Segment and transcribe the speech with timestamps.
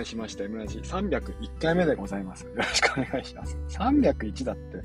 [0.00, 2.44] 介しました M ラジ301回目でございます。
[2.44, 3.56] よろしくお願いします。
[3.68, 4.82] 301だって、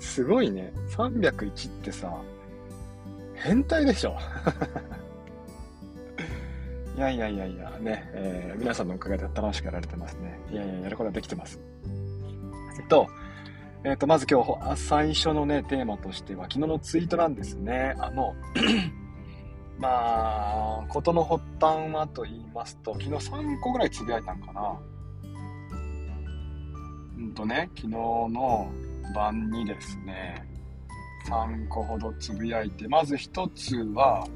[0.00, 0.72] すごいね。
[0.90, 2.12] 301ってさ、
[3.34, 4.16] 変態でしょ。
[6.96, 10.38] いやいやいやいや、ね、えー、皆さんのおかげで楽しくやられてますね。
[10.52, 11.58] いやいや、やることはできてます。
[12.78, 13.08] えっと、
[13.82, 17.96] えっと、まず今日、最初のね、テーマとしては、昨日のツイートなんですね。
[17.98, 18.36] あの、
[19.78, 24.80] まあ、ことの発端はと言いますと、昨日3個ぐらいつぶやいたんかな。
[27.16, 28.70] うんとね、昨日の
[29.14, 30.46] 晩にですね、
[31.28, 34.26] 3個ほどつぶやいて、まず1つは、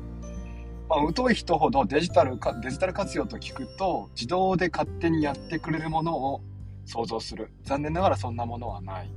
[0.88, 6.40] まあ、疎い人ほどデジタルか、デジタル活用と聞くと、自動で勝手にやってくれるものを
[6.86, 7.52] 想像する。
[7.62, 9.12] 残念ながらそんなものはない。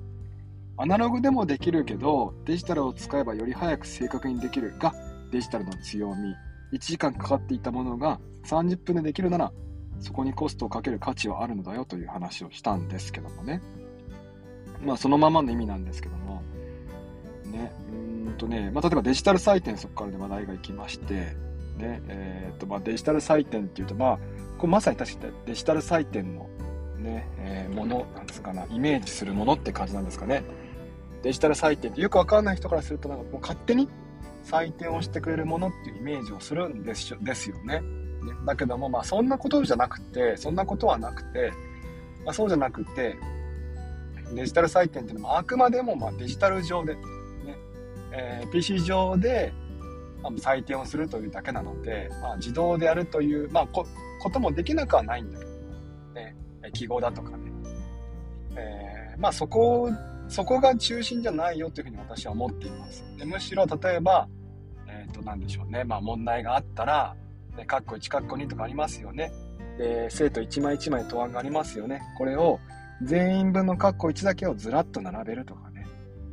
[0.77, 4.93] アナログでもできるけど、デジタルを使えばより早く正確にできるが、
[5.31, 6.35] デジタルの強み。
[6.73, 9.51] 1時間かかっていたものが30分でできるなら、
[9.99, 13.61] そこにコストをかける価値はあるのだよという話をしたんですけどもね。
[14.83, 16.41] まあ、そのままの意味なんですけども、
[17.45, 17.71] ね、
[18.25, 21.35] うんとね、まあ、例えばデジタル採点、そこからで話題がいきまして、
[21.77, 24.19] ね、えー、と、まあ、デジタル採点っていうと、まあ、
[24.57, 26.49] これまさに確かにデジタル採点の
[26.97, 30.43] ね、えー、もの、なんですかな、イメージするものって感じなんですかね。
[31.23, 33.87] デジタル採点ってよくわかんない人からすると、なんかもう勝手に
[34.43, 37.79] 採点をしてくれるものっていうイメージをするんですですよね。
[37.79, 37.83] ね。
[38.45, 41.51] だけども、まあ、そんなことじゃなくて、そんなことはなくて、
[42.25, 43.17] まあ、そうじゃなくて、
[44.33, 47.01] デジタル採点っていうのもあくまでもまあデジタル上で、ね。
[48.13, 49.53] えー、PC 上で
[50.23, 53.85] 採点をするというだけなので、まあ、自動でやるという、まあ、こ
[54.21, 55.51] こともできなくはないんだけど、
[56.13, 56.35] ね、
[56.73, 57.51] 記号だとかね、
[58.55, 59.89] えー、まあそこ
[60.31, 63.03] そこが中心じゃないよというふうに私は思っています。
[63.17, 64.29] でむしろ例えば、
[64.87, 67.15] えっ、ー、と何でしょうね、まあ、問題があったら、
[67.57, 69.33] ね、カッコ1カッコ2とかありますよね。
[69.77, 72.01] で生徒1枚1枚答案がありますよね。
[72.17, 72.59] これを
[73.03, 75.85] 全員分のカッコ1だけをずらっと並べるとかね。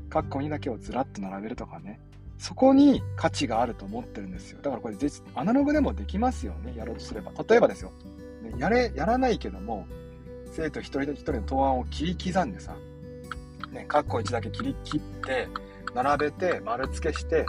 [0.08, 1.98] カッコ2だけをずらっと並べるとかね。
[2.38, 4.60] そこに価値があると思ってるんですよ。
[4.62, 4.94] だからこれ、
[5.34, 6.72] アナログでもできますよね。
[6.76, 7.32] やろうとすれば。
[7.48, 7.92] 例えばですよ。
[8.58, 9.86] やれ、やらないけども、
[10.52, 12.76] 生徒一人一人の答案を切り刻んでさ、
[13.72, 15.48] ね、カッコ1だけ切り切って、
[15.94, 17.46] 並べて、丸付けして、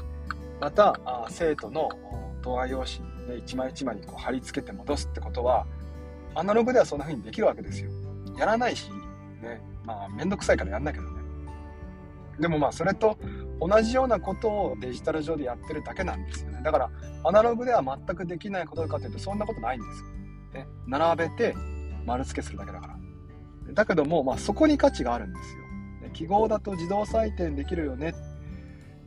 [0.60, 1.90] また、あ生徒の
[2.42, 5.66] 答案用紙、ね、一枚一枚にこう貼り付けて戻すってことは、
[6.36, 7.90] アナログではそんな風にできるわけですよ。
[8.38, 8.90] やらないし、
[9.42, 11.20] ね、まあ、めんどくさいからやんないけどね。
[12.40, 13.18] でもまあ、それと
[13.60, 16.62] 同じようなことをデジタル上でやってるだけなんですよね。
[16.64, 16.90] だから、
[17.24, 20.10] アナログでは全くできないことかというと、そんなことないんですよ。
[20.54, 21.56] ね、並べて、
[22.06, 22.98] 丸付けするだけだから。
[23.74, 25.64] だけども、まあ、そこに価値があるんですよ。
[26.10, 28.14] 記号だと自動採点できるよね。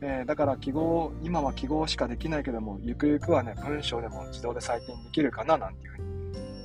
[0.00, 6.04] えー、だから記号、今は記号しかできないけども、ゆくゆくはね、文章でも自動で採点できるかななんていうふうに、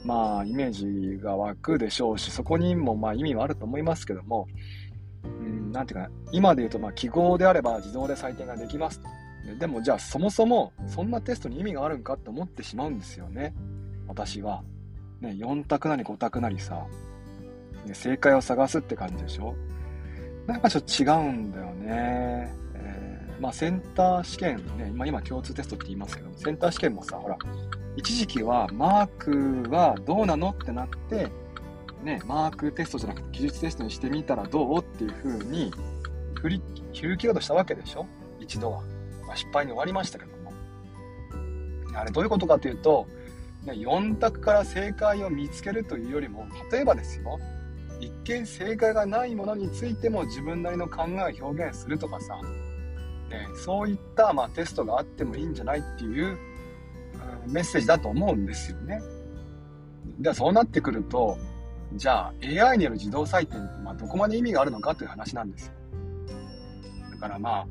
[0.06, 4.48] まあ、イメージが湧くでしょうし、そこにもまあ意味はあると思いますけども、
[5.24, 9.08] うん、なんていうかな、今で言うと、まあ、記号であれば自動で採点ができますと。
[9.60, 13.54] でも、じゃあ、そもそも、そんなテストに意味があるんかって思ってしまうんですよね。
[14.08, 14.64] 私は。
[15.22, 16.86] ね、4択なり5択なりさ、
[17.86, 19.56] ね、正解を探すって感じでしょ
[20.48, 22.52] なんかちょっと違うんだよね。
[22.74, 27.38] えー、まあ、センター試験ね、まあ、今共通テストって言いますけどセンター試験もさ、ほら、
[27.98, 29.08] 一時期はマー
[29.66, 31.28] クはどうなのってなって、
[32.04, 35.72] ね、マークテストじゃなくて技術テストにしてみたらどうっていう風に
[36.36, 36.62] 振り、
[36.96, 38.06] 振り切ろうとしたわけでしょ？
[38.40, 38.82] 一度は。
[39.28, 40.54] まあ、失敗に終わりましたけども。
[41.94, 43.08] あれどういうことかというと、
[43.66, 47.40] ね、4択から正解を見つけるというよりも、例えばですよ、
[48.00, 52.40] 一見正解がないものについても自分なりの考えを表現するとかさ、
[53.30, 56.38] ね、そういった、まあ、テストがあってもいいんじゃないっていう、
[57.46, 59.02] うん、メッセージだと思うんですよね。
[60.20, 61.38] でそうなってくると
[61.94, 65.74] じゃあ AI による自動採点って、まあ、どこまで意味があるのかという話なんですよ。
[67.12, 67.66] だからま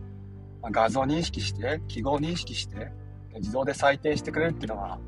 [0.62, 2.90] あ画像認識して記号認識して
[3.36, 4.98] 自動で採点してくれるっていうのは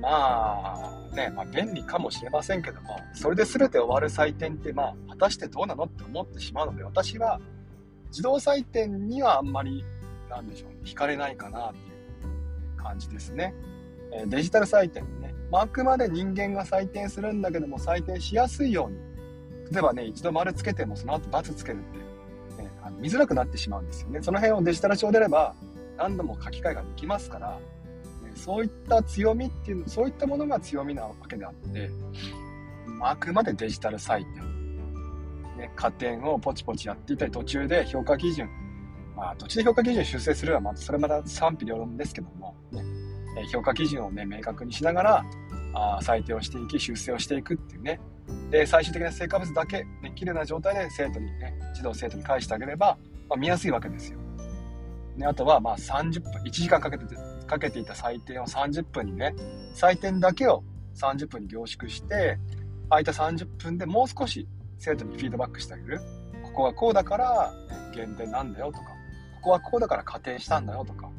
[0.00, 0.76] ま
[1.12, 7.40] あね、まあ、便利かもしれませんけども、それで全て終わる採点って、まあ、果たしてどうなのって思ってしまうので、私は
[8.10, 9.84] 自動採点にはあんまり、
[10.30, 11.80] なんでしょう、ね惹かれないかなってい
[12.78, 13.54] う感じですね。
[14.12, 18.98] えデジタル採点ね、まあ、あくまで人間が採点するんだけども、採点しやすいように、
[19.70, 21.82] 例えばね、一度丸つけてもその後×つけるっ
[22.56, 24.20] て、ね、あの見づらくなってしまうんですよね。
[24.22, 25.54] その辺をデジタル上であれば、
[25.98, 27.58] 何度も書き換えができますから、
[28.38, 31.90] そういった強みっていうそういったものが強みなわけであって、
[33.02, 34.34] あくまでデジタル採点、
[35.56, 38.48] ね、加点をポチポチやっていたり途中で評価基準
[39.16, 42.82] まあ途中で評価基準修正するのはまたそれまた賛否両論ですけども、ね、
[43.52, 45.24] 評価基準をね明確にしながら
[45.74, 48.00] あ採点をしていき、修正をしていくっていうね。
[48.50, 52.98] で、最終的な成果物だけ、ね、綺麗な状態で生徒にね、児童生徒に返してあげれば、
[53.28, 54.18] まあ、見やすいわけですよ。
[55.16, 57.04] ね、あとは、まあ30分、1時間かけて、
[57.48, 59.34] かけていた採点を30分にね、
[59.74, 60.62] 採点だけを
[60.94, 62.38] 30分に凝縮して、
[62.88, 64.46] 空いた30分でもう少し
[64.78, 66.00] 生徒にフィードバックしてあげる。
[66.44, 67.52] ここはこうだから、
[67.94, 68.84] 減点なんだよとか、
[69.36, 71.10] ここはこうだから加点したんだよとか、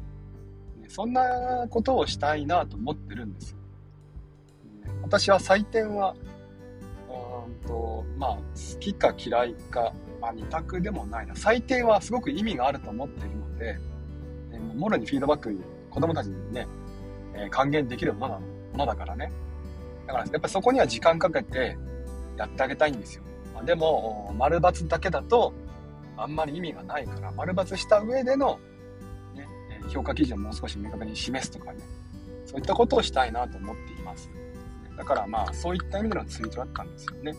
[0.88, 3.58] そんなことをしたいなと思ってるんですよ。
[5.02, 6.14] 私は採点は、
[7.44, 11.34] うんと、まあ、好きか嫌いか、まあ、二択でもないな。
[11.34, 13.78] 採点はすごく意味があると思っているので、
[14.74, 15.56] もろにフィードバック、
[15.90, 16.66] 子供たちにね、
[17.34, 18.40] えー、還元できるもの
[18.72, 19.32] ものだからね。
[20.06, 21.76] だから、やっぱそこには時間かけて
[22.36, 23.22] やってあげたいんですよ。
[23.54, 25.52] まあ、でも、丸抜だけだと、
[26.16, 28.58] あんまり意味がないから、丸抜した上での、
[29.34, 29.48] ね、
[29.88, 31.78] 評価基準をもう少し明確に示すとかね、
[32.46, 34.30] そういったことをしたいなと思っています。
[34.96, 37.34] だからまあ、そういった意味でのツイートだったんですよね。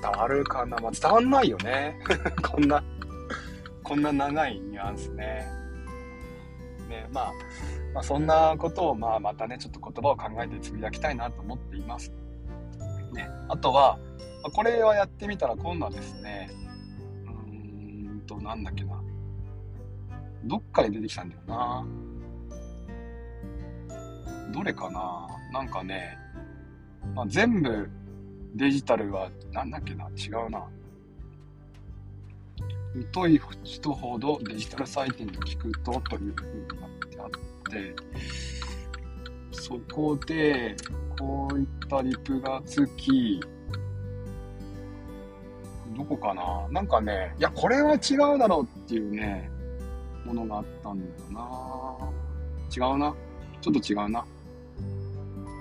[0.00, 0.76] 伝わるかな？
[0.78, 1.98] まあ、伝わんないよね。
[2.42, 2.84] こんな、
[3.82, 5.63] こんな長いニュアンスね。
[6.94, 7.32] ね、まあ、
[7.92, 12.12] まあ、そんなことを、まあ、またね、ちょっと言葉を考えてつぶやきたいなと思っています。
[13.12, 13.98] ね、あとは、
[14.52, 16.50] これはやってみたら今度はですね、
[17.24, 19.02] うーんと、なんだっけな。
[20.44, 21.86] どっかで出てきたんだよな。
[24.52, 26.16] どれかななんかね、
[27.14, 27.90] まあ、全部
[28.54, 30.64] デジタルは、なんだっけな違うな。
[33.12, 37.28] 疎い人ほどデジタル採点に聞くとというふうになってあっ
[37.72, 37.94] て、
[39.50, 40.76] そこで、
[41.18, 43.40] こういったリプがつき、
[45.96, 49.50] どこかななんかね、いや、これは違うだろうっていうね、
[50.24, 52.12] ものがあったんだよな。
[52.74, 53.14] 違うな。
[53.60, 54.24] ちょっと違うな。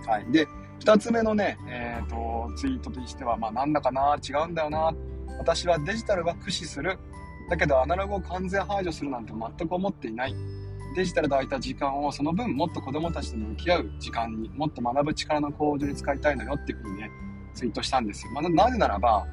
[0.07, 0.31] はい。
[0.31, 0.47] で、
[0.79, 4.93] 二つ目のね、えっ、ー、と、ツイートとしては、まあなんだかな、違うんだよな。
[5.37, 6.97] 私はデジタルは駆使する。
[7.53, 10.35] だけどアナログを完全排除するなんて全く思っていない。
[10.95, 17.11] デジタルで空いた時間をその分もっと子供たちと向き合う時間にもっと学ぶ力の向上に使いたいのよっていうふうにね、
[17.53, 18.31] ツイートしたんですよ。
[18.31, 19.27] まあ、なぜならば、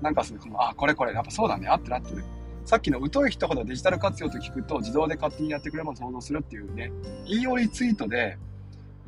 [0.00, 2.24] なんかその、あ、これこれ、やっぱそうだね、合ってる合ってる。
[2.64, 6.92] さっきの疎い人ほどデジタル活用と聞くと自動で勝手にやってくれるも想像するっていうね、
[7.26, 8.38] 引用リツイートで、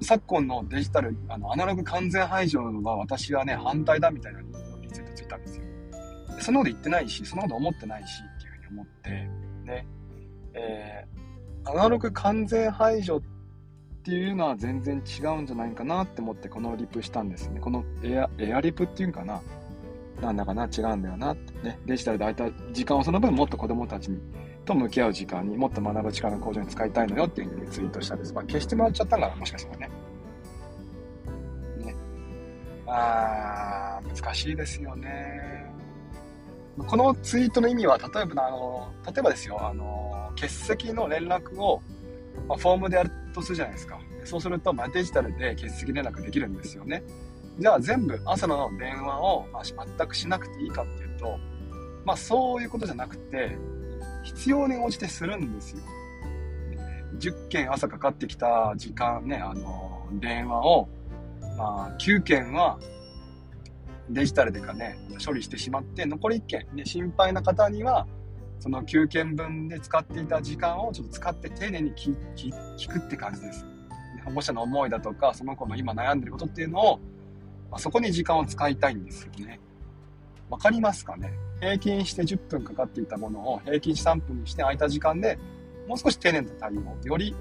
[0.02, 4.40] 昨今のデジタル、あの、アナログ完全排除は私はね、反対だみたいな
[4.80, 5.64] リツイートついたんですよ。
[6.40, 8.22] そんなこと言ってないし、そんなこと思ってないし
[8.70, 9.10] 思って、
[9.64, 9.86] ね、
[10.54, 13.20] えー、アナログ完全排除っ
[14.02, 17.60] ていうのは全然違うんじゃないかなって思ってこのリプしたんですね。
[17.60, 19.42] このエア、エアリプっていうんかな。
[20.22, 21.78] なんだかな、違うんだよなって、ね。
[21.86, 24.18] デジタルで空いた時間をその分もっと子供たちに
[24.64, 28.34] と向き合う時間にもっと学ぶ力の向上に使いたいのよっていうふうにツイートしたんです。
[28.34, 29.90] まあ、消してもらっちゃったんかな、もしかしたらね。
[31.78, 31.94] ね。
[32.86, 35.70] あー、難しいですよね。
[36.86, 41.82] このツイートの意味は、例えば、あの、例えばですよ、あの、欠席の連絡を、
[42.46, 43.98] まあ、フォームでやるとするじゃないですか。
[44.24, 47.02] そうすると、まあ、デジタルで欠席連絡できるんですよね。
[47.58, 51.38] じゃあ全部朝の電話を、まあ、全くしなくていいかっていうと、
[52.04, 53.58] まあそういうことじゃなくて、
[54.22, 55.82] 必要に応じてするんですよ。
[57.18, 60.88] 10件朝かかってきた時間ね、あの、電話を、
[61.56, 62.78] まあ9件は
[64.10, 68.06] デジタルでかね、処理してしまって、残り1件、ね、心配な方には、
[68.60, 72.14] その9件分で使っていた時間をちょっと使って丁寧に聞
[72.88, 73.64] くって感じです。
[74.24, 76.98] 保護者の思いだとか、その子の今悩んでることっていうのを、
[77.70, 79.60] まあ、そこに時間を使いたいんですよね。
[80.50, 81.32] わかりますかね？
[81.60, 85.38] 平均して10分かかっていたものを平均して3分にして空いた時間で
[85.86, 87.32] もう少し丁寧な対応を、より、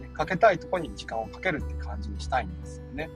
[0.00, 3.10] ね、かけたいとこに時間をかけるって感じにしたいんですよね。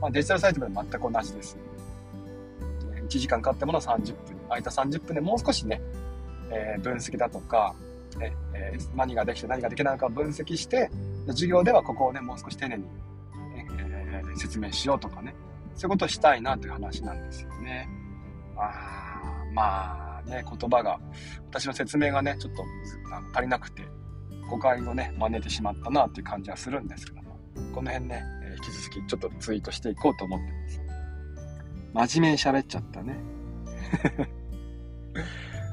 [0.00, 1.58] まあ、デジタルサイトで全く同じです。
[2.94, 5.80] 1時間かかったものを30分、空いた30分でもう少しね、
[6.50, 7.74] えー、分析だとか、
[8.18, 10.90] ねえー、何ができて何ができないのか分析して、
[11.26, 12.84] 授業ではここをね、もう少し丁寧に
[14.36, 15.34] 説明しようとかね、
[15.74, 17.88] そういうことをしたいなという話なんですよね。
[18.56, 20.98] あまあね、言葉が、
[21.50, 22.64] 私の説明がね、ちょっと
[23.34, 23.82] 足りなくて、
[24.48, 27.38] 誤解をね、真似てしまったなっていう感じはするんですけども、
[27.74, 30.46] この辺ね、え引き続きちょっとツイートしていこうと思って
[31.94, 32.10] ます。
[32.10, 33.16] 真面目に喋っちゃったね。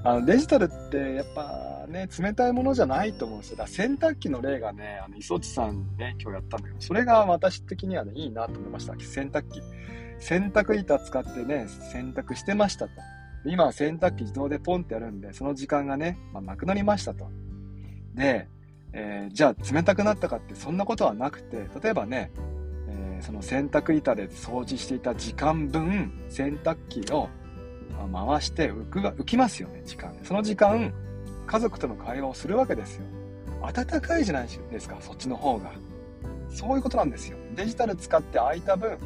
[0.04, 3.58] あのデジタルってやっぱね、冷たいものじゃないと思うんですよ。
[3.58, 8.94] だから洗濯機の例がね、あの、磯地さんね、今日やったんだけど、それが私的にはね、いいなと思いました。
[9.00, 9.62] 洗濯機。
[10.20, 12.92] 洗濯板使ってね、洗濯してましたと。
[13.46, 17.30] 今は洗濯機自動でポンってやるんで、その時間がね、まあ、なくなりましたと。
[18.14, 18.48] で、
[18.94, 22.32] えー、じゃあ冷たくなったかってそんなことはなくて、例えばね、
[23.22, 27.30] その洗濯板で掃除していた時間分、洗濯機を
[28.12, 30.16] 回して浮くが浮きますよね、時間。
[30.24, 30.94] その時間、
[31.46, 33.06] 家族との会話をするわけですよ。
[33.74, 35.72] 暖かいじゃないですか、そっちの方が。
[36.50, 37.38] そういうことなんですよ。
[37.56, 38.98] デジタル使って空いた分、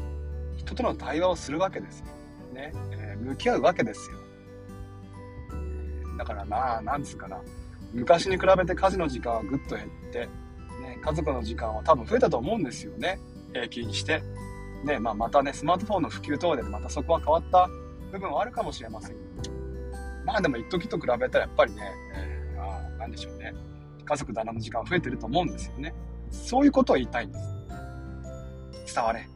[0.56, 2.06] 人との対話をするわけですよ。
[2.54, 2.72] ね。
[2.92, 4.18] えー、向き合うわけですよ。
[6.18, 7.40] だからな、なんつうかな。
[7.92, 10.20] 昔に比べて家事の時間はぐっと減って、
[10.80, 13.18] ね、家族の時間は多分増えたと思うんですよね。
[13.52, 14.22] 平均して。
[14.84, 17.68] ね、まあ、またね、スマートフォンの普及等でまたそこは変わった
[18.10, 19.16] 部分はあるかもしれません。
[20.24, 23.54] まあでも一時と比べたらやっぱりね、えー、あなんでしょうね。
[24.04, 25.94] 家族団らの時間増えてると思うんですよね。
[26.30, 27.44] そういうことを言いたいんです。
[28.94, 29.20] 伝われ。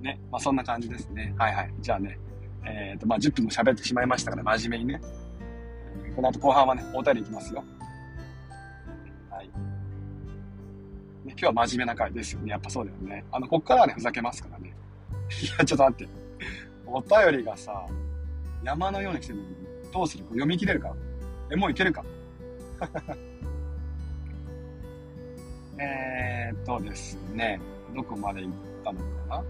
[0.00, 0.20] ね。
[0.30, 1.34] まあそんな感じですね。
[1.38, 1.74] はいはい。
[1.80, 2.18] じゃあね、
[2.64, 5.00] えっ、ー、と、まあ10分も喋ってしまいましたから、真面目にね。
[6.16, 7.64] この後後半はね、お便りいきますよ。
[9.30, 9.50] はい。
[11.30, 12.50] 今日は真面目な回ですよね。
[12.50, 13.24] やっぱそうだよね。
[13.32, 14.72] あの、こっからはね、ふざけますからね。
[15.42, 16.12] いや、ちょっと待って。
[16.86, 17.86] お便りがさ、
[18.62, 19.56] 山のように来てるのに、
[19.92, 20.24] どうする？
[20.24, 20.94] こう読み切れるか？
[21.50, 22.04] え、もういけるか？
[25.78, 27.60] えーっとですね、
[27.94, 28.52] どこまで行っ
[28.84, 29.42] たのかな？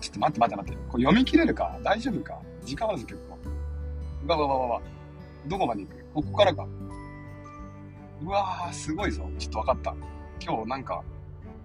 [0.00, 0.78] ちょっと待って待って待って。
[0.90, 1.78] これ読み切れるか？
[1.82, 2.40] 大丈夫か？
[2.64, 3.38] 時間あるぞ結構。
[4.26, 4.82] わわわわわ。
[5.46, 6.04] どこまで行く？
[6.14, 6.66] ここからか。
[8.24, 9.28] うわー、すごいぞ。
[9.38, 9.94] ちょっとわかった。
[10.40, 11.02] 今日なんか、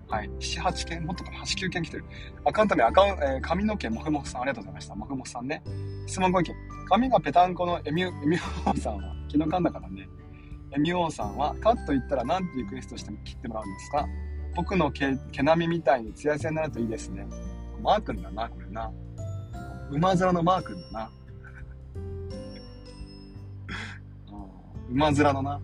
[0.10, 0.30] はい。
[0.40, 2.06] 7、8件もっとかな ?8、9件来てる。
[2.46, 4.96] アカウント名、アカウン、えー、髪の毛もふもふさん、ありがとうございました。
[4.96, 5.62] もふもふさんね。
[6.08, 6.56] 質問ご意見。
[6.90, 10.08] 髪がぺたんこのエミュ、エミュオーさんは、昨日噛んだからね。
[10.76, 14.08] エミュオーさんは、カット言ったら何てリクエストしても切ってもらうんですか？
[14.56, 17.28] 僕の毛毛並みみたいにツヤツヤになるといいですね。
[17.84, 18.92] マー君だな、これな。
[19.92, 21.12] 馬面のマー君だな。
[24.90, 25.62] 馬面のな。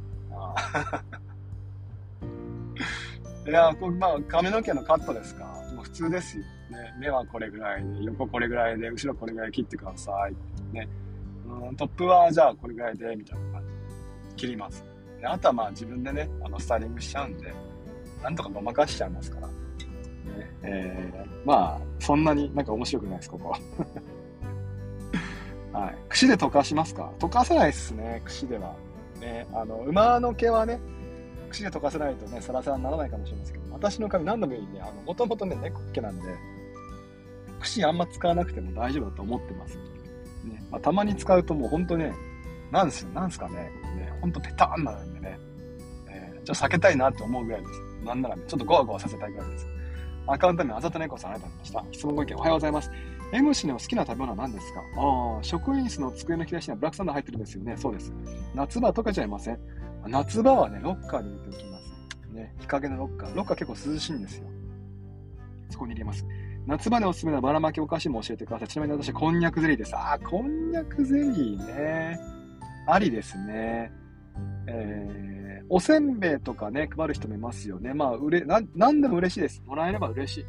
[3.46, 5.44] いや、こまあ、髪の毛のカットですか？
[5.76, 6.44] もう普通ですよ。
[6.72, 10.36] ね、目はこれぐらいで、横これぐらいで、後ろこれぐらい切ってください。
[10.74, 10.88] ね。
[11.46, 13.74] うん、トップはじゃあこれぐらいで、みたいな感じで
[14.38, 14.84] 切ります。
[15.20, 17.54] であとはまあ自分でね、あの、スタイリングしちゃうんで、
[18.24, 19.48] なんとかごまかしちゃいますから。
[19.48, 19.54] ね、
[20.64, 23.50] えー、まあ、そんなになんか面白くないです、ここ。
[25.78, 25.98] はい。
[26.10, 27.12] 串で溶かしますか？
[27.20, 28.74] 溶かせないっすね、串では。
[29.24, 30.80] ね、あの、馬の毛はね、
[31.50, 36.24] 串で溶かせないとね、サラサラにならないかもしれませんけど、私の髪何度も言うね、あの、もともとね、猫っ毛なんで、
[37.62, 39.78] 串あんま使わなくても大丈夫だと思ってます。
[39.78, 42.14] ね、まあ、たまに使うともうほんとね、
[42.72, 43.56] なんすよ、なんすかね、
[43.96, 45.40] ね、ほんとペターンなんでね、
[46.10, 47.82] えー、ちょっと避けたいなって思うぐらいです。
[48.06, 49.68] なんならね、ちょっとゴワゴワさせたいぐらいです。
[50.28, 51.98] アカウント名、あざと猫さんありがとうございました。
[51.98, 52.92] 質問ご意見おはようございます。
[53.34, 54.82] M 氏の好きな食べ物は何ですか？
[54.96, 57.76] ああ、職員室の机の引き出しにはブラックサンダー入ってるんですよね。
[57.76, 58.14] そうです。
[58.54, 59.60] 夏場は溶けちゃいません
[60.06, 61.84] 夏場はね、ロッカーに入れておきます。
[62.32, 63.36] ね、日陰のロッカー。
[63.36, 64.44] ロッカー結構涼しいんですよ。
[65.72, 66.24] そこに入れます。
[66.68, 68.68] 夏場でおすすめなばらまきお菓子も教えてください。
[68.68, 69.96] ちなみに私、こんにゃくゼリーです。
[69.96, 72.20] あー、こんにゃくゼリーね。
[72.88, 73.92] ありですね。
[74.68, 77.96] えー、おせんべいとかね、配る人もいますよね。
[77.96, 79.64] まあ、うれ、な、なんでも嬉しいです。
[79.66, 80.46] もらえれば嬉し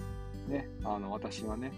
[0.48, 0.50] い。
[0.50, 1.72] ね、あの、私はね。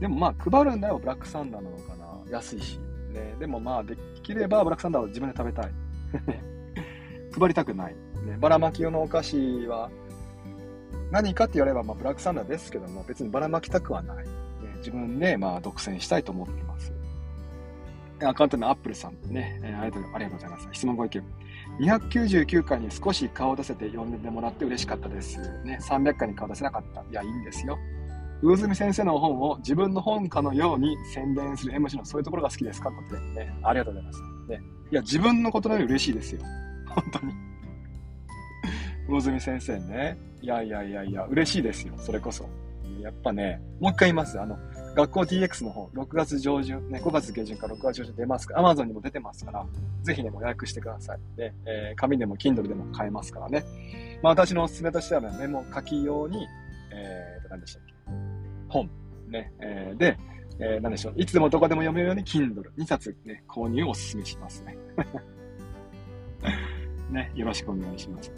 [0.00, 2.06] でもまあ、配るんだよ、ブラックサンダーなのかな。
[2.30, 2.78] 安いし。
[3.12, 5.72] ね、でもまあ、できればブラックサンダーを自分で食べたい。
[7.38, 7.94] 配りたくない。
[8.24, 9.90] ね、ばらまき用のお菓子は、
[11.10, 14.24] 何かって言われば、まあ、ブラックサンダーですけども、別にばらまきたくはない。
[14.24, 14.32] ね、
[14.78, 16.92] 自分で、まあ、独占したいと思っています。
[18.24, 20.68] アカウントのアップルさんね、えー、ありがとうありがとうございます。
[20.72, 21.22] 質問ご意見。
[21.80, 25.38] 299回に少し顔を出せて読んでもらって嬉しかったです。
[25.64, 27.02] ね、300回に顔出せなかった。
[27.02, 27.78] いや、いいんですよ。
[28.42, 32.90] 魚住先生の本を自分の本かのように宣伝する MC のそういうところが好きですか？
[32.90, 34.20] ってね、ありがとうございます。
[34.48, 36.40] ね、いや、自分のことのより嬉しいですよ。
[36.86, 37.32] 本当に。
[39.08, 40.18] 魚住先生ね。
[40.42, 41.94] いやいやいやいや、嬉しいですよ。
[41.98, 42.48] それこそ。
[43.00, 44.40] やっぱね、もう一回言います。
[44.40, 44.58] あの、
[44.94, 48.54] 学校 DX の方、6月上旬、ね、5月下旬から6月上旬出ますか？
[48.54, 49.66] ら、Amazon にも出てますから、
[50.02, 51.18] ぜひね、もう予約してください。
[51.36, 53.64] で、えー、紙でも Kindle でも買えますからね。
[54.22, 56.46] まあ私のおすすめとしてはね、メモ書き用に、
[56.92, 57.95] えー、何でしたっけ？
[58.68, 58.90] 本。
[59.28, 60.16] ね、えー、で、
[60.58, 61.14] えー、何でしょう。
[61.16, 62.62] いつでもどこでも読めるように Kindle。
[62.78, 64.76] 2冊ね、購入をお勧めしますね。
[67.10, 68.32] ね、よろしくお願いします。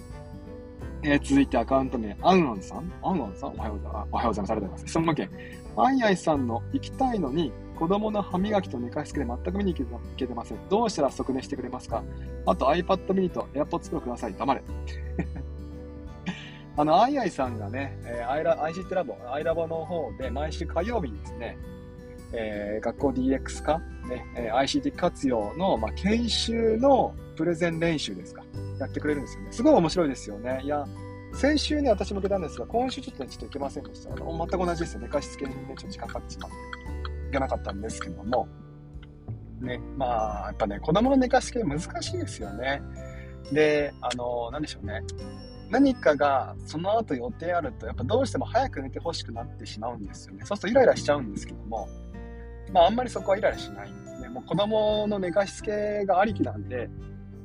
[1.03, 3.51] えー、続いてアカウント名、アンアンさんアンアンさん？
[3.55, 4.09] おはようございます。
[4.11, 4.49] おはようございます。
[4.49, 4.87] ありがとうございます。
[4.89, 5.31] 質問件。
[5.77, 9.85] アイアイさんの行きたいのに、子供の歯磨きと寝かしつけで全く見に行
[10.17, 10.59] けてません。
[10.69, 12.03] どうしたら即寝してくれますか？
[12.47, 14.35] あと iPad mini と AirPods Pro ください。
[14.35, 14.63] 黙れ。
[16.79, 21.59] あの、アイアイさんがね、えー、アイラ ICT ラボ、アイラボの方で毎週火曜日にですね、
[22.33, 28.45] えー、学校 DX 化、ね、えー、ICT 活用の、まあ、研修のプレゼン練習ですか。
[28.79, 29.49] やってくれるんですよね。
[29.51, 30.61] すごい面白いですよね。
[30.63, 30.87] いや、
[31.35, 34.13] 先週ね、私も出たんですが、今週ちょっとね、ちょっと行けませんでした。
[34.13, 35.01] あの全く同じですよ。
[35.01, 36.57] 寝かしつけにね、ちょっと時間かかってしまって、
[37.27, 38.47] 行けなかったんですけども、
[39.61, 42.81] ね、まあ、やっぱね、子供の寝かしつけ難しいですよね。
[43.51, 45.03] で、あの、なんでしょうね。
[45.71, 50.45] 何かがその後予定あると、やっぱどうしても早く寝てほしくなってしまうんですよね。
[50.45, 51.89] そうするとイライラしちゃうんですけども、
[52.73, 54.29] まああんまりそこはイライラしないんですね。
[54.29, 56.89] もう子供の寝かしつけがありきなんで、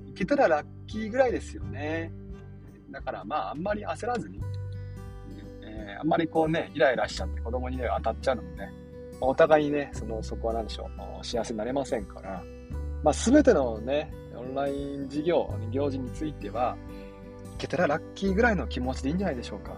[0.08, 2.12] 行けたらラッキーぐらいですよね。
[2.92, 4.40] だからまああんまり焦らずに、
[5.64, 8.72] えー、あんまりこうね、イライラしちゃって子供にね、当たっちゃうのもね、
[9.20, 10.90] お互いにね、その、そこは何でしょ
[11.22, 12.44] う、幸せになれませんから、
[13.04, 16.78] まあ全てのね、オンライン事業、行事については、
[17.58, 19.72] けたらラッキーぐらいの気持ちでいいんじゃないでしょうか。
[19.72, 19.78] ね、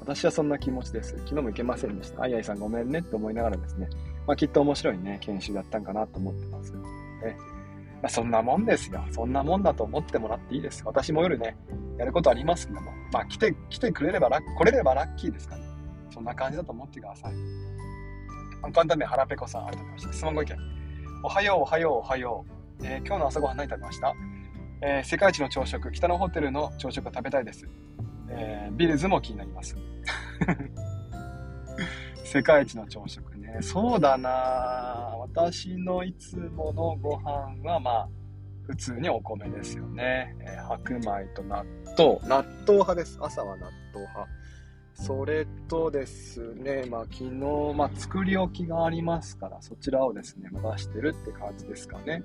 [0.00, 1.10] 私はそんな気持ちです。
[1.18, 2.22] 昨日も行けませんでした。
[2.22, 3.88] あいあいさんごめんねって思いながらですね、
[4.26, 6.72] まあ、きっと面白いね、研修だったんかなと思ってます。
[6.72, 6.80] ね
[8.02, 9.04] まあ、そんなもんですよ。
[9.10, 10.82] そんなもんだと思ってもらっていいです。
[10.86, 11.56] 私も夜ね、
[11.98, 15.62] やることありますけども、まあ、来て、来てくれればラッ、来れればラッキーですかね。
[16.12, 17.34] そんな感じだと思ってください。
[18.72, 20.12] 簡単に腹ペコさん、ありがとうございました。
[20.14, 20.56] 質問ご意見。
[21.22, 22.44] おはよう、おはよう、おはよ
[22.80, 22.86] う。
[22.86, 24.14] えー、今日の朝ごはん何食べました？
[24.82, 27.68] えー、世界一の朝食、北のホテルの朝食を食べたいです。
[28.30, 29.76] えー、ビルズも気になります。
[32.24, 33.58] 世界一の朝食ね。
[33.60, 34.30] そうだな
[35.18, 38.08] 私のいつものご飯は、まあ、
[38.62, 40.34] 普通にお米ですよね。
[40.40, 41.64] えー、白米と納
[41.98, 42.18] 豆。
[42.22, 43.18] 納豆派です。
[43.20, 44.28] 朝は納豆派。
[44.94, 47.30] それとですね、まあ昨日、
[47.74, 52.22] まあ作り置きがありますから、そちらをですね、出してるって感じですかね。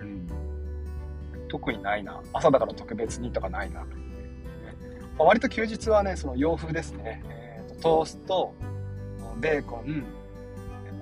[0.00, 0.55] うん。
[1.56, 2.20] 特にないな。
[2.34, 3.80] 朝だから特別にとかないな。
[3.80, 3.86] ま
[5.20, 7.22] あ、割と休日はね、その洋風ですね。
[7.28, 8.54] えーと、トースト、
[9.38, 10.04] ベーコン、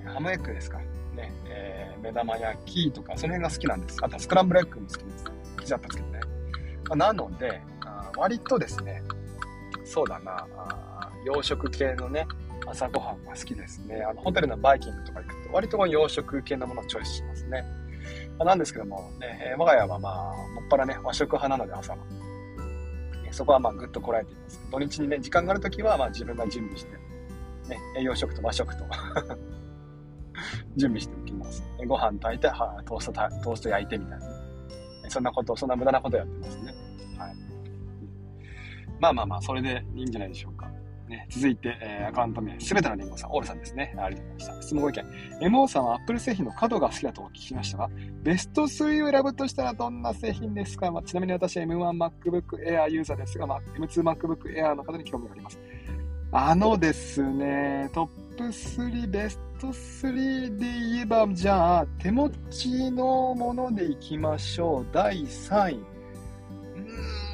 [0.05, 0.79] ハムエッグですか。
[1.13, 3.97] ね、えー、目玉焼きとか、その辺が好きなんです。
[4.01, 5.25] あとスクランブルエッグも好きです。
[5.25, 5.31] 好
[5.61, 6.19] きだったんですけどね。
[6.87, 9.03] まあ、なのであ、割とですね、
[9.83, 12.27] そうだなあ、洋食系のね、
[12.65, 14.03] 朝ごはんが好きですね。
[14.09, 17.65] あの、ホテルのバイキングとか行くと、割と洋食系のものをチョイスしますね。
[18.43, 21.99] なんですけども、ね、我が家はまあ、もっぱらね、和食派なので朝は。
[23.31, 24.61] そこはまあ、ぐっとこらえています。
[24.71, 26.93] 土日にね、時間があるときは、まあ、自分が準備して、
[27.69, 28.85] ね、栄養食と和食と
[30.77, 31.61] 準備しておきます。
[31.85, 34.25] ご飯炊いて、はトーストトースト焼いてみたいな、
[35.09, 36.73] そんなこと、そんな無駄なことやってますね。
[37.17, 37.35] はい。
[39.01, 40.54] まあまあまあ、それでいいんじゃないでしょうか。
[41.07, 43.95] ね、続いて、えー、アカウント名、すべてのリンゴさん、オールさんですね。
[43.97, 44.61] ありがとうございました。
[44.63, 45.05] 質問ご意見。
[45.49, 47.89] MO さんは Apple 製品の角が好きだとお聞きしましたが、
[48.23, 55.59] ベスト3を選ぶとしたらどんな製品ですか、まあ、ちなみに私は M1MacBook Air ユーザーですが、まあ、M2MacBook Air の方に興味があります。
[56.31, 64.87] あのですね、トップ3、ベスト3で言えば、じゃあ、手持ちのものでいきましょう。
[64.91, 65.73] 第3位。
[65.75, 67.25] うん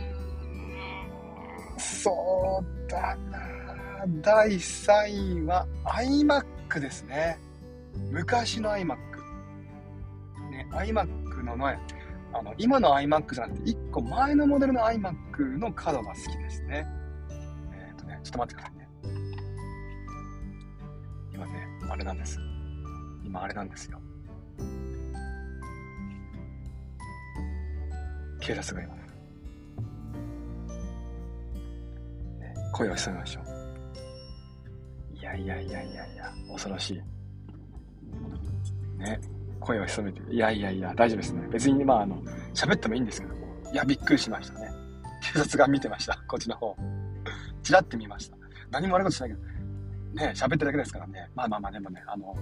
[1.82, 3.61] そうだな
[4.08, 7.38] 第3位は iMac ですね。
[8.10, 8.98] 昔の iMac。
[10.50, 11.78] ね、iMac の前、
[12.34, 16.88] あの、今の iMac じゃなくて、1個前のモデルの iMac の角が好きですね。
[17.74, 18.88] えっ、ー、とね、ちょっと待ってくださいね。
[21.34, 22.40] 今ね、あれなんです。
[23.24, 24.00] 今あれなんですよ。
[28.40, 29.02] 警察がいます。
[32.74, 33.61] 声を潜めましょう。
[35.22, 37.02] いやいやいやいやいや、恐ろしい。
[38.98, 39.20] ね、
[39.60, 41.48] 声を潜めて、いやいやいや、大丈夫ですね。
[41.52, 42.22] 別に、まあ、あの、
[42.54, 44.72] 喋ってもいいんですけども、いや、びっくりしましたね。
[45.34, 46.76] 警察が見てました、こっちの方。
[47.62, 48.38] ちらって見ました。
[48.72, 49.42] 何も悪いことしないけど、
[50.26, 51.30] ね、喋ってるだけですからね。
[51.36, 52.36] まあまあまあ、でもね、あの、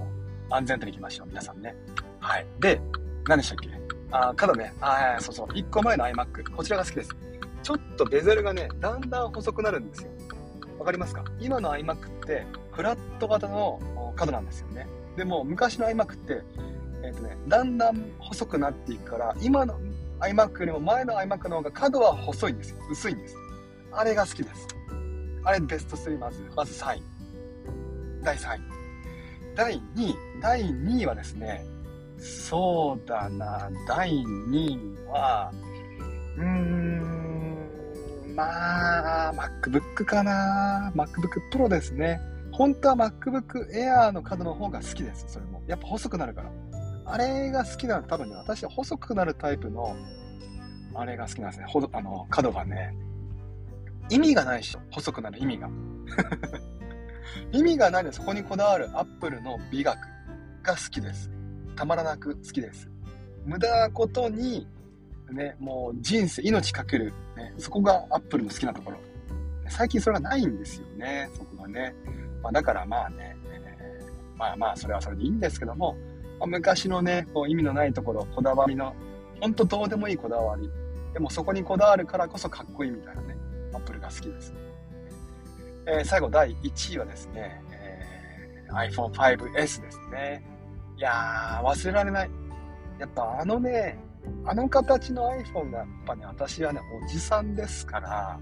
[0.50, 1.76] 安全と行きましょう、皆さんね。
[2.20, 2.48] はい。
[2.62, 2.82] で、
[3.28, 3.70] 何でしたっけ？
[4.12, 7.16] あ、ただね、あそうそう、1個前の iMac、こちらが好きです。
[7.62, 10.10] ちょっとベゼルがね、だんだん細くなるんですよ。
[10.80, 11.24] わかりますか？
[11.40, 12.48] 今の iMac って、
[12.80, 13.78] フラット型の
[14.16, 14.88] 角なんですよね。
[15.18, 16.42] でも、昔の iMac って、
[17.04, 19.78] え、ー、とね、だんだん細くなっていくから、今の
[20.22, 22.78] iMac よりも前の iMac の方が角は細いんですよ。
[22.90, 23.36] 薄いんです。
[23.92, 24.66] あれが好きです。
[25.44, 27.04] あれベスト3まず、まず3位。
[28.24, 28.62] 第3位。
[29.58, 30.16] 第2位。
[30.42, 31.66] 第2位はですね、
[32.18, 35.52] そうだな、第2位は、
[36.38, 40.94] うーん、まあ、MacBook かな。
[40.96, 42.22] MacBook Pro ですね。
[42.60, 45.24] 本当は MacBook Air の角の方が好きです。
[45.30, 45.64] それも。
[45.66, 46.52] やっぱ細くなるから。
[47.06, 49.96] あれが好きなの多分ね、私は細くなるタイプの、
[50.94, 51.68] あれが好きなんですね。
[51.70, 52.94] ほ、あの、角がね。
[54.10, 54.82] 意味がないでしょ。
[54.92, 55.70] 細くなる意味が。
[57.54, 59.98] 意味がないのでそこにこだわる Apple の美学
[60.62, 61.32] が好きです。
[61.78, 62.90] たまらなく好きです。
[63.46, 64.68] 無駄なことに
[65.32, 68.98] ね、もう人生、命かける、ね、そこがアップルの好きなところ。
[69.70, 71.96] 最近それがないんですよね、そこがね。
[72.42, 75.96] まあ、だからまあね、えー、まあまあ、それはそれでいいんですけども、
[76.40, 78.96] まあ、昔のね、こう意味のないところ、こだわりの、
[79.42, 80.70] ほんとどうでもいいこだわり。
[81.14, 83.38] でもそこにこだわるからこそかっこいいみたいなね、
[83.74, 84.54] アップルが好きです。
[85.86, 90.44] えー、最後第1位はですね、えー、iPhone 5S ですね。
[90.98, 92.30] いやー、忘れられない。
[93.00, 93.98] やっぱあのね、
[94.46, 98.40] あの形の iPhone がやっぱね、私はね、おじさんですから、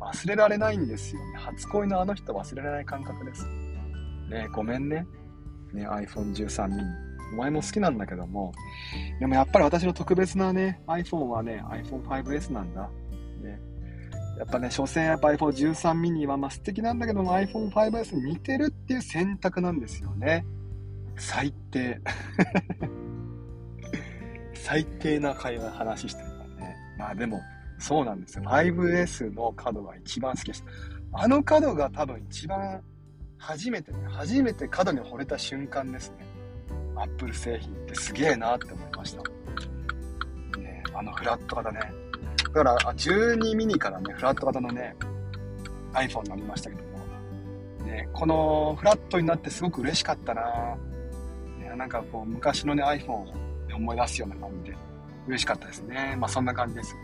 [0.00, 1.36] 忘れられないんですよね。
[1.36, 3.46] 初恋のあの人忘れられない感覚です。
[4.30, 5.06] ねごめんね。
[5.72, 7.10] ね、iPhone13 mini。
[7.32, 8.52] お前も好きなんだけども、
[9.20, 12.90] でもやっぱり私の特別なね、iPhone はね、iPhone 5S なんだ。
[13.40, 13.60] ね。
[14.38, 20.44] やっぱね、所詮やっぱ iPhone13 mini はまあ素敵なんだけども iPhone 5S に似てるっていう選択なんですよね。
[21.16, 22.00] 最低。
[24.54, 26.76] 最低な会話、話してるからね。
[26.98, 27.40] まあでも、
[27.80, 28.44] そうなんですよ。
[28.44, 30.64] 5S の角が一番好きです。
[31.12, 32.80] あの角が多分一番
[33.38, 36.26] 初めてね、初めて角に惚れた瞬間ですね。
[36.94, 39.22] アップル製品ってすげえなって思いました。
[40.60, 41.80] ね、あのフラット型ね。
[42.52, 44.94] だから、12ミニからね、フラット型のね、
[45.94, 50.42] iPhone になりましたけども、ね、このフラットになってすごく嬉しかったな
[51.58, 53.26] ね、なんかこう、昔のね、iPhone を
[53.74, 54.76] 思い出すような感じで、
[55.28, 56.16] 嬉しかったですね。
[56.18, 56.94] まあそんな感じです。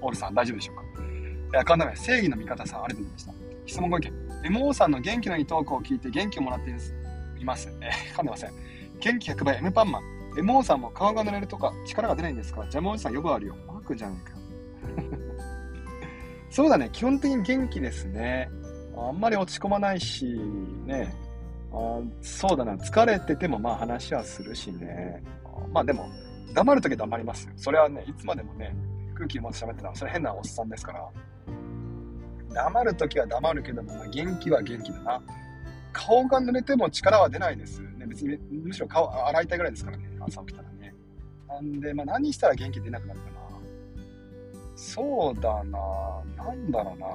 [0.00, 0.82] オールさん、大丈夫でしょうか？
[0.82, 3.32] いや、かんなめ、正義の味方さん、ありがとうございました。
[3.66, 4.12] 質問ご意見。
[4.50, 7.68] MO さんの元気のいいトークを聞いて元気をもらっています。
[7.80, 8.52] えー、噛んでません。
[9.00, 10.02] 元気100倍、M パンマン。
[10.36, 12.66] MO さんも顔が濡れるとか力が出ないんですか？
[12.70, 13.56] ジャムおじさんよくあるよ。
[13.66, 14.38] マークじゃねえか。
[16.50, 18.48] そうだね、基本的に元気ですね。
[18.96, 20.24] あんまり落ち込まないし、
[20.86, 21.14] ね。
[21.72, 25.22] あそうだな、疲れててもまあ話はするしね。
[25.72, 26.08] まあでも、
[26.54, 27.52] 黙るときは黙りますよ。
[27.56, 28.74] それはね、いつまでもね、
[29.18, 31.10] 空気持って喋ってたら、それ変なおっさんですから。
[32.54, 35.22] 黙るときは黙るけども、ま、元気は元気だな。
[35.92, 37.80] 顔が濡れても力は出ないです。
[37.80, 40.94] ね、別に、むしろ顔洗いたいぐらいですからね、朝起きたらね。
[41.48, 43.38] なんで、まあ、何したら元気出なくなるかな。
[44.76, 45.78] そうだな
[46.36, 47.06] なんだろうな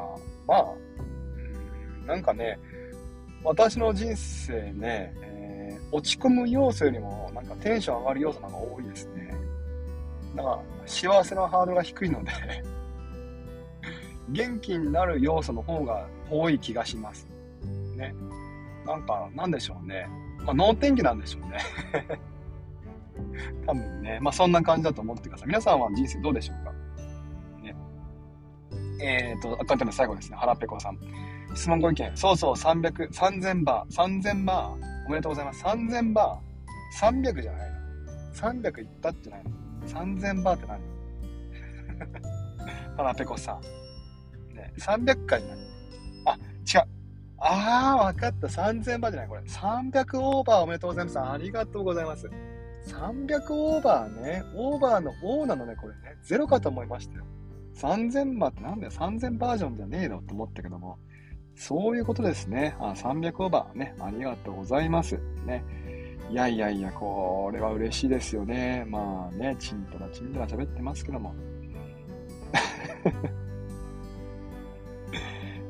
[0.45, 0.65] まあ、
[2.01, 2.59] うん、なんかね、
[3.41, 9.33] 私の人生ね、えー、落ち込む要素よりも、なんかテンション上がる要素の方が多いですね。
[10.35, 12.31] だから、幸せのハードルが低いので
[14.29, 17.27] 元気になる要素の方が多い気がします。
[17.95, 18.13] ね。
[18.85, 20.07] なんか、なんでしょうね。
[20.45, 21.57] まあ、脳天気なんでしょうね。
[23.65, 24.19] 多分ね。
[24.21, 25.47] まあ、そんな感じだと思ってください。
[25.47, 26.73] 皆さんは人生どうでしょうか？
[27.61, 27.75] ね。
[29.01, 30.37] えっ、ー、と、アカウントの最後ですね。
[30.37, 30.97] 腹ペコさん。
[31.53, 32.11] 質問ご意見。
[32.15, 33.95] そうそう、300、3000バー。
[33.95, 35.05] 3000バー。
[35.07, 35.63] おめでとうございます。
[35.63, 37.11] 3000バー。
[37.21, 37.77] 300じゃないの。
[38.33, 39.62] 300いったってないの。
[39.87, 40.81] 3000バーって何？
[42.97, 43.61] 腹ペコさん。
[44.55, 45.61] ね300回になる。
[46.25, 46.87] あ、違う。
[47.37, 48.47] あー、わかった。
[48.47, 49.41] 3000バーじゃない、これ。
[49.41, 51.19] 300オーバーおめでとうございます。
[51.19, 52.29] ありがとうございます。
[52.87, 54.43] 300オーバーね。
[54.55, 56.17] オーバーの O なのね、これね。
[56.23, 57.25] ゼロかと思いましたよ。
[57.75, 58.91] 3000バーってなんだよ。
[58.91, 60.99] 3000バージョンじゃねえのと思ったけども。
[61.55, 62.75] そういうことですね。
[62.79, 63.95] あ、300オーバーね。
[63.99, 65.19] ありがとうございます。
[65.45, 65.63] ね。
[66.29, 68.85] いやいやいや、これは嬉しいですよね。
[68.87, 71.35] まあね、チンとらチンとら喋ってますけども。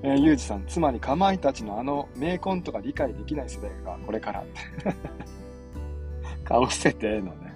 [0.05, 4.43] えー、ゆうじさん、つまりかまいたちのあの名コントが理解できない世代がこれから。
[6.43, 7.53] 顔捨ててのね。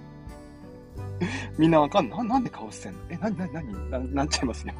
[1.58, 2.24] みんなわかんない。
[2.24, 3.00] なんで顔捨てんの？
[3.10, 3.90] え、なになになに？
[3.90, 4.74] ななっちゃいますよ。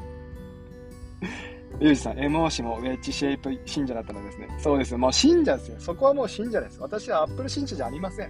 [1.79, 4.49] ゆうじさん、MO もウェッジシェイプ信者だったのですね。
[4.59, 4.97] そうです。
[4.97, 5.75] もう信者ですよ。
[5.79, 6.79] そこはもう信者です。
[6.81, 8.29] 私はアップル信者じゃありません。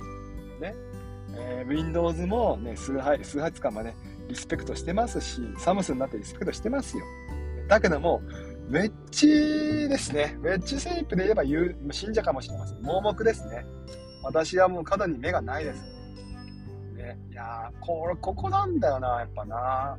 [0.60, 0.76] ね。
[1.36, 3.94] えー、Windows もね、数発、数発間まで、
[4.28, 7.04] リスペクトしてますし、サムスンになってリスペクトしてますよ。
[7.68, 8.22] だけども、
[8.70, 10.38] ウェッジですね。
[10.44, 12.82] ウェッジシェイプで言えば言う信者かもしれません。
[12.84, 13.66] 盲目ですね。
[14.24, 15.82] 私はもう角に目がないです。
[16.96, 19.98] ね、いやー、こ、ここなんだよな、やっぱな。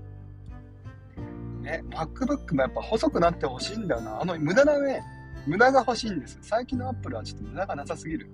[1.61, 4.21] ね、MacBook もやっぱ細くなってほしいんだよな。
[4.21, 5.03] あの、無駄なね、
[5.47, 6.39] 無駄が欲しいんです。
[6.43, 8.31] 最近の Apple はちょっと無駄がなさすぎる。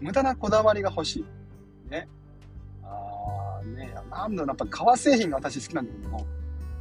[0.00, 1.90] 無駄なこだわりが欲しい。
[1.90, 2.08] ね。
[2.82, 6.26] あーね、なんだろう、やっぱ革製品が私好きなんだけども、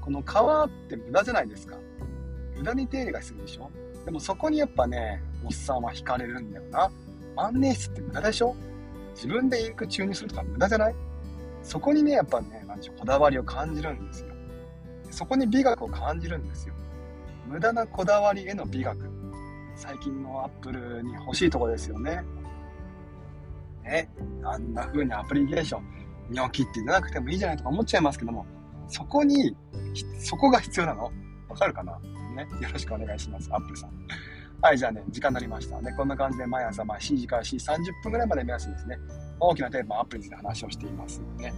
[0.02, 1.78] この革って無駄じゃないですか。
[2.56, 3.70] 無駄に手入れがするでしょ
[4.06, 6.90] でもそこにやっぱね、おっさんは惹かれるんだよな。
[7.36, 8.56] 万年筆って無駄でしょ
[9.14, 10.96] 自分でインク注入するとか無駄じゃない
[11.62, 14.27] そこにね、やっぱね、なんでしょう、こだわりを感じるんですよ。
[15.18, 16.76] そこに美学を感じるんですよ。
[17.48, 19.10] 無駄なこだわりへの美学。
[19.76, 22.24] 最近のアップルに欲しいとこですよね。
[23.84, 24.12] ね、
[24.44, 25.84] あんな風にアプリケーション、
[26.30, 28.46] ニョキって言わなくてもいいじゃないとか思っちゃいますけども、
[28.88, 29.56] そこに、
[30.20, 31.12] そこが必要なの？
[31.50, 31.98] わかるかな？
[32.36, 32.48] ね。
[32.62, 33.50] よろしくお願いします。
[33.52, 33.92] アップルさん。
[34.62, 35.92] はい、じゃあね、時間になりましたね。
[35.98, 38.98] こんな感じで毎朝、まあ、7時から4時30分ぐらいまで目安にですね、
[39.40, 41.52] 大きなテーマ、アップルについて話をしていますね。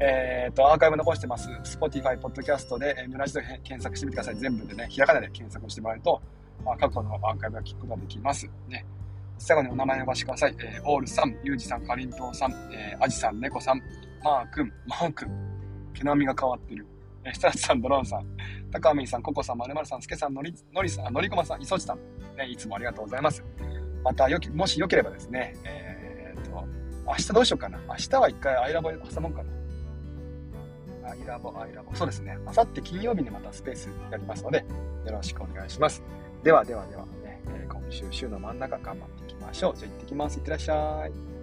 [0.00, 1.48] えっ、と、アーカイブ残してます。
[1.62, 4.36] Spotify、Podcast で、えー、村地で検索してみてください。
[4.36, 6.20] 全部でね、ひらがなで検索してもらえると、
[6.64, 8.48] まあ、過去のアーカイブが聞くことができます。
[8.68, 8.84] ね。
[9.38, 10.56] 最後にお名前を呼ばせてください。
[10.58, 13.82] えー、オールさん、ユージさん、かりんとうさん、えー、アジさん、猫さん、
[14.22, 15.28] マー君、マー君、
[15.92, 16.86] 毛並みが変わってる。
[17.24, 18.26] えー、スタッツさん、ドローンさん、
[18.72, 21.98] 高見さん、ココさん、まるまるさん、すけさん、のり、のりさん、のりこまさん、いそちさん、
[22.36, 23.44] ね、いつもありがとうございます。
[24.02, 26.66] また、よき、もしよければですね、えー、っと、
[27.06, 27.78] 明日どうしようかな。
[27.88, 29.53] 明日は一回アイラボ挟もうかな。
[31.04, 31.94] アイラボ、アイラボ。
[31.94, 32.38] そうですね。
[32.46, 34.64] あさって金曜日にまたスペースやりますので、
[35.04, 36.02] よろしくお願いします。
[36.42, 39.76] ではではでは、ね、今週週の真ん中頑張っていきましょう。
[39.76, 40.38] じゃあ行ってきます。
[40.38, 41.33] いってらっしゃい。